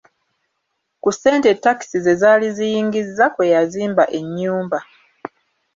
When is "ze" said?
2.05-2.13